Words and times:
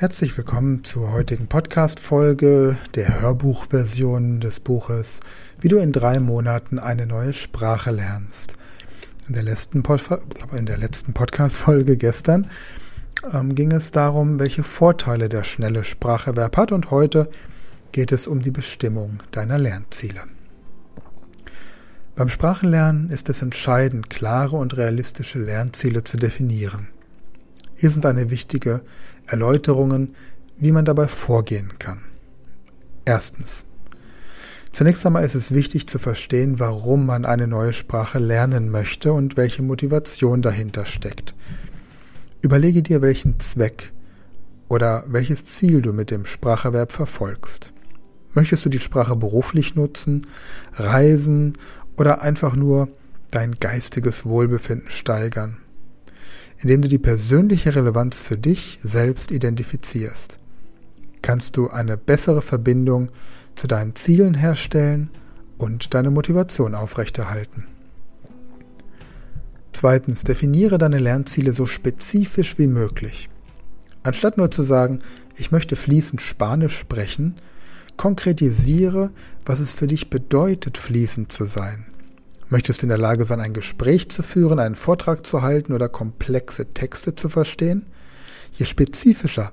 Herzlich 0.00 0.36
willkommen 0.36 0.84
zur 0.84 1.10
heutigen 1.10 1.48
Podcast-Folge 1.48 2.78
der 2.94 3.20
Hörbuchversion 3.20 4.38
des 4.38 4.60
Buches 4.60 5.18
Wie 5.60 5.66
du 5.66 5.78
in 5.78 5.90
drei 5.90 6.20
Monaten 6.20 6.78
eine 6.78 7.04
neue 7.04 7.32
Sprache 7.32 7.90
lernst. 7.90 8.54
In 9.26 9.34
der 9.34 9.42
letzten, 9.42 9.82
letzten 9.82 11.14
Podcast-Folge 11.14 11.96
gestern 11.96 12.48
ähm, 13.32 13.56
ging 13.56 13.72
es 13.72 13.90
darum, 13.90 14.38
welche 14.38 14.62
Vorteile 14.62 15.28
der 15.28 15.42
schnelle 15.42 15.82
Spracherwerb 15.82 16.56
hat 16.56 16.70
und 16.70 16.92
heute 16.92 17.28
geht 17.90 18.12
es 18.12 18.28
um 18.28 18.40
die 18.40 18.52
Bestimmung 18.52 19.18
deiner 19.32 19.58
Lernziele. 19.58 20.20
Beim 22.14 22.28
Sprachenlernen 22.28 23.10
ist 23.10 23.28
es 23.30 23.42
entscheidend, 23.42 24.10
klare 24.10 24.58
und 24.58 24.76
realistische 24.76 25.40
Lernziele 25.40 26.04
zu 26.04 26.18
definieren. 26.18 26.86
Hier 27.74 27.90
sind 27.90 28.06
eine 28.06 28.30
wichtige 28.30 28.82
Erläuterungen, 29.28 30.14
wie 30.56 30.72
man 30.72 30.84
dabei 30.84 31.08
vorgehen 31.08 31.72
kann. 31.78 32.00
Erstens. 33.04 33.64
Zunächst 34.72 35.04
einmal 35.06 35.24
ist 35.24 35.34
es 35.34 35.54
wichtig 35.54 35.86
zu 35.86 35.98
verstehen, 35.98 36.58
warum 36.58 37.06
man 37.06 37.24
eine 37.24 37.46
neue 37.46 37.72
Sprache 37.72 38.18
lernen 38.18 38.70
möchte 38.70 39.12
und 39.12 39.36
welche 39.36 39.62
Motivation 39.62 40.42
dahinter 40.42 40.84
steckt. 40.84 41.34
Überlege 42.42 42.82
dir, 42.82 43.02
welchen 43.02 43.40
Zweck 43.40 43.92
oder 44.68 45.04
welches 45.06 45.44
Ziel 45.44 45.82
du 45.82 45.92
mit 45.92 46.10
dem 46.10 46.26
Spracherwerb 46.26 46.92
verfolgst. 46.92 47.72
Möchtest 48.34 48.64
du 48.64 48.68
die 48.68 48.78
Sprache 48.78 49.16
beruflich 49.16 49.74
nutzen, 49.74 50.26
reisen 50.74 51.54
oder 51.96 52.22
einfach 52.22 52.54
nur 52.54 52.88
dein 53.30 53.58
geistiges 53.58 54.26
Wohlbefinden 54.26 54.90
steigern? 54.90 55.56
Indem 56.60 56.82
du 56.82 56.88
die 56.88 56.98
persönliche 56.98 57.74
Relevanz 57.74 58.20
für 58.20 58.36
dich 58.36 58.78
selbst 58.82 59.30
identifizierst. 59.30 60.38
Kannst 61.22 61.56
du 61.56 61.68
eine 61.68 61.96
bessere 61.96 62.42
Verbindung 62.42 63.10
zu 63.54 63.66
deinen 63.66 63.94
Zielen 63.94 64.34
herstellen 64.34 65.10
und 65.58 65.94
deine 65.94 66.10
Motivation 66.10 66.74
aufrechterhalten. 66.74 67.66
Zweitens, 69.72 70.24
definiere 70.24 70.78
deine 70.78 70.98
Lernziele 70.98 71.52
so 71.52 71.66
spezifisch 71.66 72.58
wie 72.58 72.66
möglich. 72.66 73.28
Anstatt 74.02 74.38
nur 74.38 74.50
zu 74.50 74.62
sagen, 74.62 75.00
ich 75.36 75.52
möchte 75.52 75.76
fließend 75.76 76.20
Spanisch 76.20 76.76
sprechen, 76.76 77.34
konkretisiere, 77.96 79.10
was 79.44 79.60
es 79.60 79.72
für 79.72 79.86
dich 79.86 80.08
bedeutet, 80.08 80.78
fließend 80.78 81.30
zu 81.30 81.44
sein. 81.44 81.86
Möchtest 82.50 82.80
du 82.80 82.86
in 82.86 82.88
der 82.88 82.98
Lage 82.98 83.26
sein, 83.26 83.40
ein 83.40 83.52
Gespräch 83.52 84.08
zu 84.08 84.22
führen, 84.22 84.58
einen 84.58 84.74
Vortrag 84.74 85.26
zu 85.26 85.42
halten 85.42 85.72
oder 85.74 85.88
komplexe 85.88 86.66
Texte 86.66 87.14
zu 87.14 87.28
verstehen? 87.28 87.84
Je 88.52 88.64
spezifischer 88.64 89.52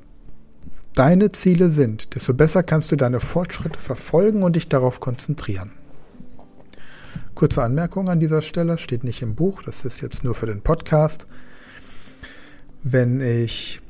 deine 0.93 1.31
Ziele 1.33 1.69
sind, 1.69 2.15
desto 2.15 2.33
besser 2.33 2.63
kannst 2.63 2.91
du 2.91 2.95
deine 2.95 3.19
Fortschritte 3.19 3.79
verfolgen 3.79 4.43
und 4.43 4.55
dich 4.55 4.69
darauf 4.69 5.01
konzentrieren. 5.01 5.71
Kurze 7.33 7.63
Anmerkung 7.63 8.07
an 8.07 8.21
dieser 8.21 8.41
Stelle, 8.41 8.77
steht 8.77 9.03
nicht 9.03 9.21
im 9.21 9.35
Buch, 9.35 9.61
das 9.63 9.83
ist 9.83 10.01
jetzt 10.01 10.23
nur 10.23 10.35
für 10.35 10.45
den 10.45 10.61
Podcast. 10.61 11.25
Wenn 12.81 13.19
ich 13.19 13.81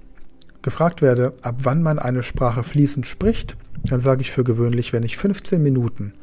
gefragt 0.63 1.03
werde, 1.03 1.33
ab 1.43 1.57
wann 1.61 1.83
man 1.83 1.99
eine 1.99 2.23
Sprache 2.23 2.63
fließend 2.63 3.05
spricht, 3.05 3.55
dann 3.83 3.99
sage 3.99 4.21
ich 4.21 4.31
für 4.31 4.43
gewöhnlich, 4.43 4.93
wenn 4.93 5.03
ich 5.03 5.15
15 5.15 5.61
Minuten 5.61 6.13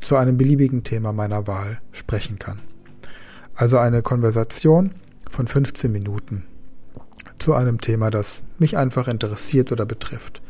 zu 0.00 0.16
einem 0.16 0.36
beliebigen 0.36 0.84
Thema 0.84 1.12
meiner 1.12 1.46
Wahl 1.46 1.80
sprechen 1.92 2.38
kann. 2.38 2.60
Also 3.54 3.78
eine 3.78 4.02
Konversation 4.02 4.92
von 5.30 5.46
15 5.46 5.90
Minuten 5.90 6.44
zu 7.38 7.54
einem 7.54 7.80
Thema, 7.80 8.10
das 8.10 8.42
mich 8.58 8.76
einfach 8.76 9.08
interessiert 9.08 9.72
oder 9.72 9.86
betrifft. 9.86 10.42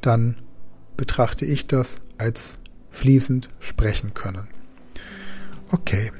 Dann 0.00 0.36
betrachte 0.96 1.44
ich 1.44 1.66
das 1.66 2.00
als 2.18 2.58
fließend 2.90 3.48
sprechen 3.60 4.14
können. 4.14 4.48
Okay, 5.70 6.12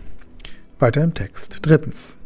weiter 0.78 1.04
im 1.04 1.14
Text. 1.14 1.58
Drittens. 1.62 2.16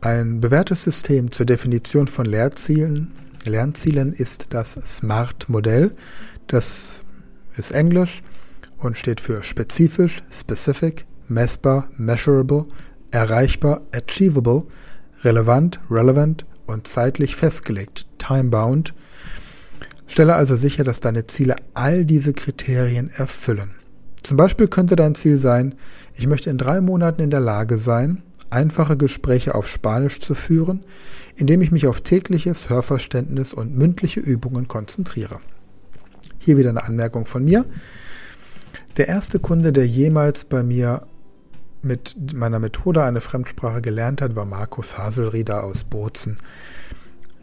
Ein 0.00 0.40
bewährtes 0.40 0.82
System 0.84 1.32
zur 1.32 1.46
Definition 1.46 2.06
von 2.06 2.26
Lehrzielen, 2.26 3.12
Lernzielen 3.44 4.12
ist 4.12 4.54
das 4.54 4.72
SMART-Modell. 4.72 5.92
Das 6.46 7.02
ist 7.56 7.72
Englisch 7.72 8.22
und 8.78 8.96
steht 8.96 9.20
für 9.20 9.42
spezifisch, 9.42 10.22
specific, 10.30 11.06
messbar, 11.28 11.88
measurable, 11.96 12.66
erreichbar, 13.10 13.82
achievable, 13.92 14.64
relevant, 15.22 15.80
relevant 15.90 16.44
und 16.66 16.86
zeitlich 16.86 17.36
festgelegt, 17.36 18.06
time-bound. 18.18 18.94
Stelle 20.06 20.34
also 20.34 20.56
sicher, 20.56 20.84
dass 20.84 21.00
deine 21.00 21.26
Ziele 21.26 21.56
all 21.74 22.04
diese 22.04 22.32
Kriterien 22.32 23.10
erfüllen. 23.10 23.70
Zum 24.22 24.36
Beispiel 24.36 24.68
könnte 24.68 24.96
dein 24.96 25.14
Ziel 25.14 25.38
sein, 25.38 25.74
ich 26.14 26.26
möchte 26.26 26.50
in 26.50 26.58
drei 26.58 26.80
Monaten 26.80 27.22
in 27.22 27.30
der 27.30 27.40
Lage 27.40 27.78
sein, 27.78 28.22
einfache 28.50 28.96
Gespräche 28.96 29.54
auf 29.54 29.68
Spanisch 29.68 30.20
zu 30.20 30.34
führen, 30.34 30.84
indem 31.36 31.60
ich 31.60 31.70
mich 31.70 31.86
auf 31.86 32.00
tägliches 32.00 32.68
Hörverständnis 32.68 33.52
und 33.52 33.76
mündliche 33.76 34.20
Übungen 34.20 34.68
konzentriere. 34.68 35.40
Hier 36.38 36.56
wieder 36.56 36.70
eine 36.70 36.84
Anmerkung 36.84 37.26
von 37.26 37.44
mir. 37.44 37.64
Der 38.96 39.08
erste 39.08 39.38
Kunde, 39.38 39.72
der 39.72 39.86
jemals 39.86 40.44
bei 40.44 40.62
mir 40.62 41.06
mit 41.82 42.32
meiner 42.32 42.58
Methode 42.58 43.04
eine 43.04 43.20
Fremdsprache 43.20 43.80
gelernt 43.80 44.20
hat, 44.20 44.34
war 44.34 44.44
Markus 44.44 44.98
Haselrieder 44.98 45.62
aus 45.64 45.84
Bozen. 45.84 46.36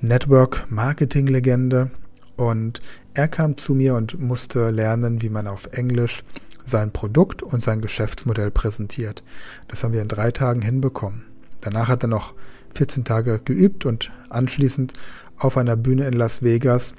Network 0.01 0.65
Marketing 0.69 1.27
Legende 1.27 1.89
und 2.35 2.81
er 3.13 3.27
kam 3.27 3.57
zu 3.57 3.73
mir 3.73 3.95
und 3.95 4.19
musste 4.19 4.69
lernen, 4.69 5.21
wie 5.21 5.29
man 5.29 5.47
auf 5.47 5.69
Englisch 5.71 6.23
sein 6.65 6.91
Produkt 6.91 7.43
und 7.43 7.63
sein 7.63 7.81
Geschäftsmodell 7.81 8.51
präsentiert. 8.51 9.23
Das 9.67 9.83
haben 9.83 9.93
wir 9.93 10.01
in 10.01 10.07
drei 10.07 10.31
Tagen 10.31 10.61
hinbekommen. 10.61 11.23
Danach 11.61 11.87
hat 11.87 12.03
er 12.03 12.09
noch 12.09 12.33
14 12.75 13.05
Tage 13.05 13.39
geübt 13.39 13.85
und 13.85 14.11
anschließend 14.29 14.93
auf 15.37 15.57
einer 15.57 15.75
Bühne 15.75 16.07
in 16.07 16.13
Las 16.13 16.41
Vegas 16.41 16.95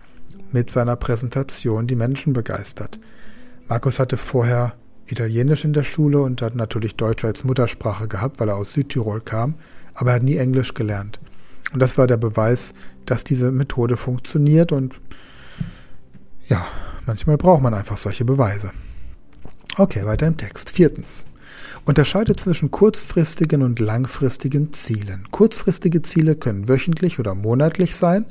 mit 0.52 0.70
seiner 0.70 0.96
Präsentation 0.96 1.86
die 1.86 1.96
Menschen 1.96 2.32
begeistert. 2.32 2.98
Markus 3.68 3.98
hatte 3.98 4.16
vorher 4.16 4.74
Italienisch 5.06 5.64
in 5.64 5.72
der 5.72 5.82
Schule 5.82 6.20
und 6.20 6.40
hat 6.42 6.54
natürlich 6.54 6.96
Deutsch 6.96 7.24
als 7.24 7.44
Muttersprache 7.44 8.08
gehabt, 8.08 8.40
weil 8.40 8.48
er 8.48 8.56
aus 8.56 8.72
Südtirol 8.72 9.20
kam, 9.20 9.54
aber 9.94 10.10
er 10.10 10.16
hat 10.16 10.22
nie 10.22 10.36
Englisch 10.36 10.74
gelernt. 10.74 11.20
Und 11.72 11.80
das 11.80 11.98
war 11.98 12.06
der 12.06 12.16
Beweis, 12.16 12.72
dass 13.04 13.24
diese 13.24 13.50
Methode 13.50 13.96
funktioniert 13.96 14.72
und 14.72 15.00
ja, 16.48 16.66
manchmal 17.06 17.36
braucht 17.36 17.62
man 17.62 17.74
einfach 17.74 17.96
solche 17.96 18.24
Beweise. 18.24 18.70
Okay, 19.76 20.06
weiter 20.06 20.26
im 20.26 20.36
Text. 20.36 20.70
Viertens. 20.70 21.26
Unterscheide 21.84 22.34
zwischen 22.36 22.70
kurzfristigen 22.70 23.62
und 23.62 23.80
langfristigen 23.80 24.72
Zielen. 24.72 25.26
Kurzfristige 25.30 26.00
Ziele 26.02 26.34
können 26.36 26.68
wöchentlich 26.68 27.18
oder 27.18 27.34
monatlich 27.34 27.96
sein 27.96 28.26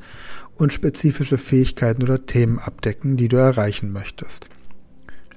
und 0.56 0.74
spezifische 0.74 1.38
Fähigkeiten 1.38 2.04
oder 2.04 2.26
Themen 2.26 2.60
abdecken, 2.60 3.18
die 3.18 3.28
du 3.28 3.38
erreichen 3.38 3.92
möchtest. 3.92 4.50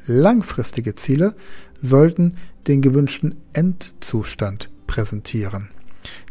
Langfristige 0.06 0.94
Ziele 0.94 1.34
sollten 1.82 2.36
den 2.66 2.80
gewünschten 2.80 3.36
Endzustand 3.52 4.70
präsentieren, 4.86 5.68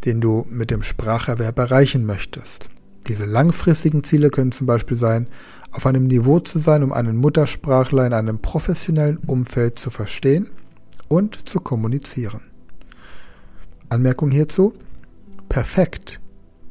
den 0.06 0.22
du 0.22 0.46
mit 0.50 0.72
dem 0.72 0.82
Spracherwerb 0.82 1.60
erreichen 1.60 2.06
möchtest. 2.06 2.70
Diese 3.08 3.26
langfristigen 3.26 4.04
Ziele 4.04 4.30
können 4.30 4.52
zum 4.52 4.66
Beispiel 4.66 4.98
sein, 4.98 5.28
auf 5.72 5.86
einem 5.86 6.08
Niveau 6.08 6.40
zu 6.40 6.58
sein, 6.58 6.84
um 6.84 6.94
einen 6.94 7.18
Muttersprachler 7.18 8.08
in 8.08 8.14
einem 8.14 8.40
professionellen 8.40 9.18
Umfeld 9.18 9.78
zu 9.78 9.90
verstehen 9.90 10.50
und 11.10 11.48
zu 11.48 11.60
kommunizieren. 11.60 12.42
Anmerkung 13.90 14.32
hierzu? 14.32 14.74
Perfekt 15.50 16.20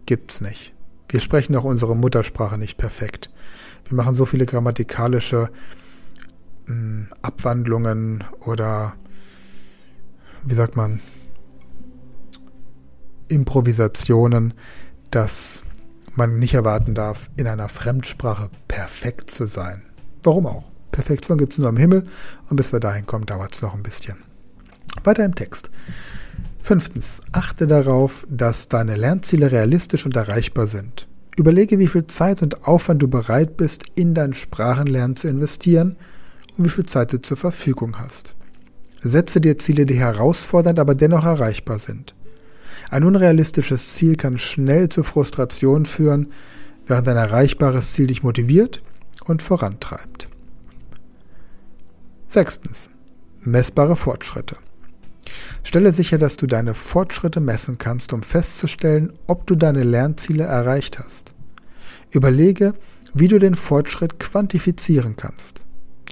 gibt's 0.07 0.41
nicht. 0.41 0.73
Wir 1.09 1.21
sprechen 1.21 1.55
auch 1.55 1.65
unsere 1.65 1.95
Muttersprache 1.95 2.59
nicht 2.59 2.77
perfekt. 2.77 3.31
Wir 3.89 3.97
machen 3.97 4.15
so 4.15 4.25
viele 4.25 4.47
grammatikalische 4.47 5.51
Abwandlungen 7.23 8.25
oder 8.41 8.95
wie 10.45 10.55
sagt 10.55 10.77
man, 10.77 11.01
Improvisationen, 13.29 14.55
dass 15.11 15.65
man 16.15 16.37
nicht 16.37 16.55
erwarten 16.55 16.95
darf, 16.95 17.31
in 17.37 17.47
einer 17.47 17.69
Fremdsprache 17.69 18.51
perfekt 18.69 19.31
zu 19.31 19.47
sein. 19.47 19.83
Warum 20.23 20.47
auch? 20.47 20.65
Perfektion 20.93 21.39
gibt 21.39 21.55
es 21.55 21.59
nur 21.59 21.69
am 21.69 21.77
Himmel 21.77 22.05
und 22.49 22.57
bis 22.57 22.73
wir 22.73 22.81
dahin 22.81 23.07
kommen, 23.07 23.27
dauert 23.27 23.55
es 23.55 23.63
noch 23.63 23.75
ein 23.75 23.83
bisschen. 23.83 24.17
Weiter 25.03 25.25
im 25.25 25.35
Text. 25.35 25.71
Fünftens, 26.63 27.21
achte 27.33 27.67
darauf, 27.67 28.27
dass 28.31 28.69
deine 28.69 28.95
Lernziele 28.95 29.51
realistisch 29.51 30.07
und 30.07 30.17
erreichbar 30.17 30.67
sind. 30.67 31.09
Überlege, 31.37 31.79
wie 31.79 31.89
viel 31.89 32.07
Zeit 32.07 32.43
und 32.43 32.67
Aufwand 32.67 33.03
du 33.03 33.09
bereit 33.09 33.57
bist, 33.57 33.83
in 33.97 34.15
dein 34.15 34.33
Sprachenlernen 34.33 35.17
zu 35.17 35.29
investieren– 35.29 35.97
und 36.57 36.65
wie 36.65 36.71
viel 36.71 36.87
Zeit 36.87 37.13
du 37.13 37.21
zur 37.21 37.37
Verfügung 37.37 37.99
hast. 37.99 38.37
Setze 39.01 39.41
dir 39.41 39.59
Ziele, 39.59 39.87
die 39.87 39.99
herausfordernd, 39.99 40.79
aber 40.79 40.95
dennoch 40.95 41.25
erreichbar 41.25 41.79
sind. 41.79 42.15
Ein 42.91 43.05
unrealistisches 43.05 43.95
Ziel 43.95 44.17
kann 44.17 44.39
schnell 44.39 44.89
zu 44.89 45.03
Frustration 45.03 45.85
führen, 45.85 46.33
während 46.87 47.09
ein 47.09 47.17
erreichbares 47.17 47.93
Ziel 47.93 48.07
dich 48.07 48.23
motiviert 48.23 48.83
und 49.25 49.43
vorantreibt. 49.43 50.29
Sechstens. 52.29 52.91
Messbare 53.41 53.97
Fortschritte. 53.97 54.57
Stelle 55.63 55.93
sicher, 55.93 56.19
dass 56.19 56.37
du 56.37 56.47
deine 56.47 56.75
Fortschritte 56.75 57.41
messen 57.41 57.79
kannst, 57.79 58.13
um 58.13 58.23
festzustellen, 58.23 59.13
ob 59.27 59.47
du 59.47 59.55
deine 59.55 59.83
Lernziele 59.83 60.45
erreicht 60.45 60.99
hast. 60.99 61.35
Überlege, 62.11 62.75
wie 63.13 63.29
du 63.29 63.39
den 63.39 63.55
Fortschritt 63.55 64.19
quantifizieren 64.19 65.17
kannst. 65.17 65.64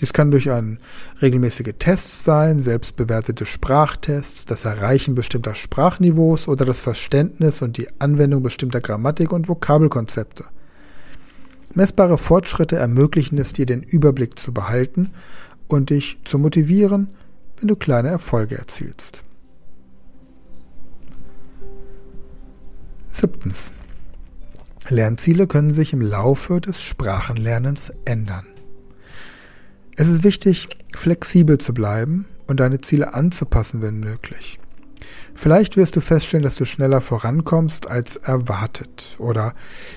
Dies 0.02 0.12
kann 0.12 0.32
durch 0.32 0.50
ein 0.50 0.80
regelmäßige 1.22 1.74
Tests 1.78 2.24
sein, 2.24 2.60
selbstbewertete 2.60 3.46
Sprachtests, 3.46 4.44
das 4.44 4.64
Erreichen 4.64 5.14
bestimmter 5.14 5.54
Sprachniveaus 5.54 6.48
oder 6.48 6.64
das 6.64 6.80
Verständnis 6.80 7.62
und 7.62 7.76
die 7.76 7.86
Anwendung 8.00 8.42
bestimmter 8.42 8.80
Grammatik- 8.80 9.30
und 9.30 9.48
Vokabelkonzepte. 9.48 10.44
Messbare 11.74 12.18
Fortschritte 12.18 12.74
ermöglichen 12.74 13.38
es 13.38 13.52
dir, 13.52 13.64
den 13.64 13.84
Überblick 13.84 14.36
zu 14.36 14.52
behalten 14.52 15.12
und 15.68 15.90
dich 15.90 16.18
zu 16.24 16.36
motivieren, 16.36 17.06
wenn 17.58 17.68
du 17.68 17.76
kleine 17.76 18.08
Erfolge 18.08 18.58
erzielst. 18.58 19.22
Siebtens. 23.08 23.72
Lernziele 24.88 25.46
können 25.46 25.70
sich 25.70 25.92
im 25.92 26.00
Laufe 26.00 26.60
des 26.60 26.82
Sprachenlernens 26.82 27.92
ändern. 28.04 28.51
Es 29.96 30.08
ist 30.08 30.24
wichtig, 30.24 30.68
flexibel 30.94 31.58
zu 31.58 31.74
bleiben 31.74 32.26
und 32.46 32.60
deine 32.60 32.80
Ziele 32.80 33.12
anzupassen, 33.12 33.82
wenn 33.82 34.00
möglich. 34.00 34.58
Vielleicht 35.34 35.76
wirst 35.76 35.96
du 35.96 36.00
feststellen, 36.00 36.44
dass 36.44 36.54
du 36.56 36.64
schneller 36.64 37.00
vorankommst 37.00 37.88
als 37.88 38.16
erwartet 38.16 39.16
oder 39.18 39.54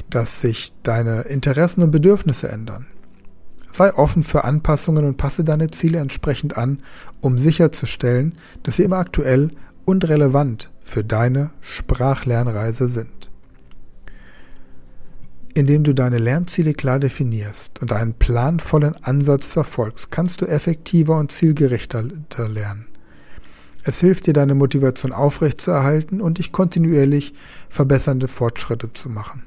dass 0.10 0.42
sich 0.42 0.74
deine 0.84 1.22
Interessen 1.22 1.84
und 1.84 1.92
Bedürfnisse 1.92 2.50
ändern. 2.50 2.88
Sei 3.72 3.94
offen 3.94 4.24
für 4.24 4.44
Anpassungen 4.44 5.06
und 5.06 5.18
passe 5.18 5.44
deine 5.44 5.68
Ziele 5.68 6.00
entsprechend 6.00 6.58
an, 6.58 6.82
um 7.22 7.38
sicherzustellen, 7.38 8.36
dass 8.64 8.78
sie 8.78 8.84
immer 8.84 8.98
aktuell 8.98 9.52
und 9.86 10.08
relevant 10.08 10.72
für 10.80 11.04
deine 11.04 11.52
Sprachlernreise 11.62 12.88
sind. 12.88 13.30
Indem 15.56 15.86
du 15.86 15.94
deine 15.94 16.18
Lernziele 16.18 16.74
klar 16.74 17.00
definierst 17.00 17.82
und 17.82 17.94
einen 17.94 18.14
planvollen 18.14 18.96
Ansatz 19.04 19.48
verfolgst, 19.48 20.12
kannst 20.12 20.42
du 20.42 20.46
effektiver 20.46 21.18
und 21.18 21.32
zielgerichter 21.32 22.04
lernen. 22.04 22.88
Es 23.86 24.02
hilft 24.02 24.28
dir, 24.28 24.34
deine 24.34 24.54
Motivation 24.54 25.14
aufrechtzuerhalten 25.14 26.20
und 26.20 26.40
dich 26.40 26.52
kontinuierlich 26.52 27.34
verbessernde 27.70 28.28
Fortschritte 28.28 28.92
zu 28.92 29.10
machen. 29.10 29.44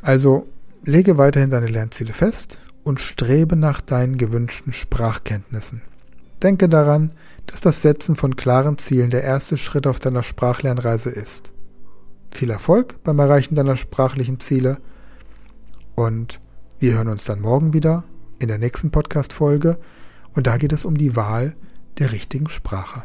Also 0.00 0.46
Lege 0.84 1.18
weiterhin 1.18 1.50
deine 1.50 1.66
Lernziele 1.66 2.12
fest 2.12 2.64
und 2.84 3.00
strebe 3.00 3.56
nach 3.56 3.80
deinen 3.80 4.16
gewünschten 4.16 4.72
Sprachkenntnissen. 4.72 5.82
Denke 6.40 6.68
daran, 6.68 7.10
dass 7.46 7.60
das 7.60 7.82
Setzen 7.82 8.14
von 8.14 8.36
klaren 8.36 8.78
Zielen 8.78 9.10
der 9.10 9.24
erste 9.24 9.56
Schritt 9.56 9.88
auf 9.88 9.98
deiner 9.98 10.22
Sprachlernreise 10.22 11.10
ist. 11.10 11.52
Viel 12.38 12.50
Erfolg 12.50 13.02
beim 13.02 13.18
Erreichen 13.18 13.56
deiner 13.56 13.76
sprachlichen 13.76 14.38
Ziele 14.38 14.78
und 15.96 16.40
wir 16.78 16.94
hören 16.94 17.08
uns 17.08 17.24
dann 17.24 17.40
morgen 17.40 17.72
wieder 17.72 18.04
in 18.38 18.46
der 18.46 18.58
nächsten 18.58 18.92
Podcast-Folge 18.92 19.76
und 20.36 20.46
da 20.46 20.56
geht 20.56 20.72
es 20.72 20.84
um 20.84 20.96
die 20.96 21.16
Wahl 21.16 21.56
der 21.98 22.12
richtigen 22.12 22.48
Sprache. 22.48 23.02